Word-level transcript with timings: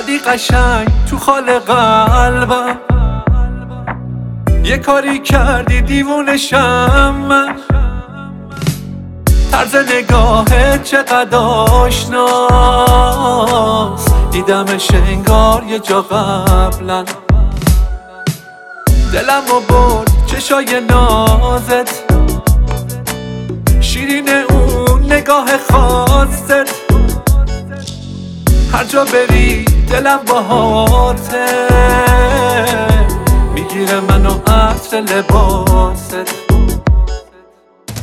زدی 0.00 0.18
قشنگ 0.18 0.88
تو 1.10 1.18
خال 1.18 1.58
قلبم. 1.58 2.76
یه 4.64 4.78
کاری 4.78 5.18
کردی 5.18 5.82
دیوونشم 5.82 7.14
من. 7.28 7.54
طرز 9.52 9.76
نگاهت 9.76 10.84
چقدر 10.84 11.38
آشناست. 11.38 12.44
دیدمش 14.30 14.90
انگار 14.90 15.64
یه 15.68 15.78
جا 15.78 16.02
قبلا 16.02 17.04
دلم 19.12 19.44
و 19.56 19.60
برد 19.68 20.10
چشای 20.26 20.80
نازت. 20.90 22.12
شیرین 23.80 24.28
اون 24.28 25.12
نگاه 25.12 25.46
خاصت. 25.70 26.90
هر 28.72 28.84
جا 28.84 29.04
بری 29.04 29.69
دلم 29.90 30.20
باهاته. 30.26 31.46
می‌گیره 33.54 34.00
منو 34.00 34.30
عطر 34.30 35.00
لباست. 35.00 36.16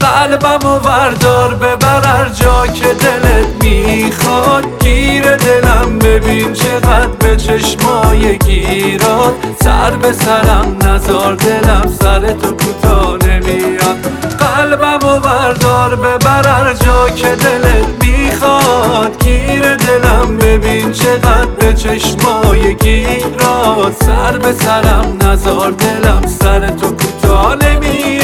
قلبم 0.00 0.66
و 0.66 0.78
وردار 0.78 1.54
ببر 1.54 2.04
هر 2.04 2.28
جا 2.28 2.66
که 2.66 2.86
دلت 2.94 3.64
می‌خواد. 3.64 4.64
گیر 4.80 5.36
دلم 5.36 5.98
ببین 5.98 6.52
چقدر 6.52 7.06
به 7.06 7.36
چشمای 7.36 8.38
گیراد. 8.38 9.34
سر 9.64 9.90
به 9.90 10.12
سرم 10.12 10.76
نزار 10.82 11.34
دلم 11.34 11.94
سر 12.00 12.32
تو 12.32 12.50
کوتا 12.50 13.16
نمیاد. 13.16 13.96
قلبم 14.38 15.08
و 15.08 15.18
وردار 15.18 15.96
ببر 15.96 16.48
هر 16.48 16.74
جا 16.74 17.08
که 17.08 17.28
دلت 17.28 18.04
می‌خواد. 18.04 19.24
گیر 19.24 19.76
دلم 19.76 20.36
ببین 20.38 20.92
چقدر 20.92 21.23
سر 24.00 24.38
به 24.38 24.52
سرم 24.52 25.18
نزار 25.22 25.70
دلم 25.70 26.22
سر 26.26 26.68
تو 26.70 26.86
کوتا 26.90 27.54
نمیاد. 27.54 28.23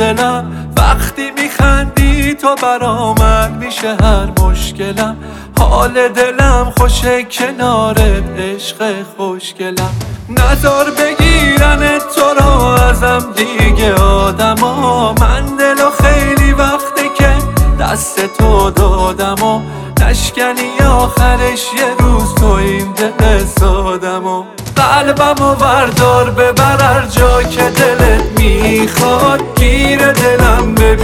دلم 0.00 0.72
وقتی 0.76 1.30
میخندی 1.30 2.34
تو 2.34 2.54
برامن 2.62 3.50
میشه 3.50 3.96
هر 4.02 4.28
مشکلم. 4.40 5.16
حال 5.58 6.08
دلم 6.08 6.72
خوشه 6.78 7.22
کنارت 7.24 8.38
عشق 8.38 8.92
خوشگلم. 9.16 9.90
نظر 10.28 10.84
بگیرن 10.84 11.98
تو 11.98 12.20
رو 12.38 12.60
ازم 12.62 13.32
دیگه 13.36 13.94
آدما 13.94 15.12
من 15.12 15.56
دل 15.56 15.84
و 15.84 15.90
خیلی 16.02 16.52
وقته 16.52 17.02
که 17.18 17.32
دست 17.80 18.36
تو 18.38 18.70
دادم 18.70 19.44
و 19.44 19.60
نشکنی 20.00 20.86
آخرش 20.86 21.64
یه 21.76 21.94
روز 21.98 22.34
تو 22.34 22.46
این 22.46 22.92
دل 22.92 23.44
سادم 23.60 24.26
و 24.26 24.44
قلبم 24.76 25.44
و 25.44 25.54
وردار 25.54 26.30
ببر 26.30 26.82
هر 26.82 27.06
جا 27.06 27.42
که 27.42 27.62
دلت 27.62 28.40
می‌خواد. 28.40 29.59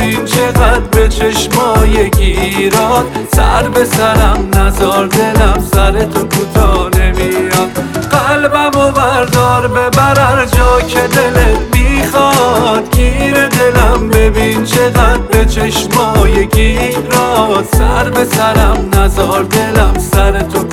ببین 0.06 0.24
چقدر 0.24 0.80
به 0.80 1.08
چشمای 1.08 2.10
گیراد؟ 2.10 3.06
سر 3.36 3.68
به 3.68 3.84
سرم 3.84 4.48
نزار 4.54 5.06
دلم 5.06 5.64
سر 5.72 6.04
تو 6.04 6.20
کوتا 6.20 6.88
نمیاد. 6.98 7.70
قلبم 8.10 8.78
و 8.78 8.90
وردار 8.90 9.68
ببر 9.68 10.20
هر 10.20 10.44
جا 10.44 10.80
که 10.80 11.00
دلت 11.00 11.76
می‌خواد. 11.76 12.96
گیر 12.96 13.46
دلم 13.46 14.08
ببین 14.08 14.64
چقدر 14.64 15.18
به 15.18 15.44
چشمای 15.44 16.46
گیراد. 16.46 17.66
سر 17.72 18.10
به 18.10 18.24
سرم 18.24 18.90
نزار 18.92 19.42
دلم 19.42 19.94
سر 20.12 20.40
تو 20.40 20.64